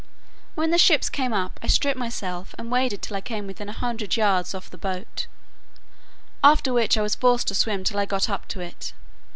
[0.55, 3.71] When the ships came up, I stripped myself, and waded till I came within a
[3.71, 5.27] hundred yards of the boat,
[6.43, 8.93] after which I was forced to swim till I got up to it.